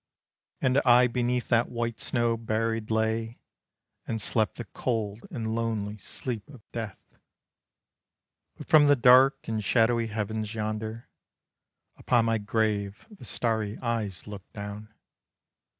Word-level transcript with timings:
And 0.61 0.79
I 0.79 1.05
beneath 1.05 1.49
that 1.49 1.69
white 1.69 1.99
snow 1.99 2.35
buried 2.35 2.89
lay, 2.89 3.37
And 4.07 4.19
slept 4.19 4.55
the 4.55 4.65
cold 4.65 5.27
and 5.29 5.53
lonely 5.53 5.99
sleep 5.99 6.49
of 6.49 6.63
death. 6.71 6.97
But 8.55 8.65
from 8.65 8.87
the 8.87 8.95
dark 8.95 9.47
and 9.47 9.63
shadowy 9.63 10.07
heavens 10.07 10.55
yonder, 10.55 11.07
Upon 11.97 12.25
my 12.25 12.39
grave 12.39 13.05
the 13.11 13.25
starry 13.25 13.77
eyes 13.77 14.25
looked 14.25 14.53
down. 14.53 14.91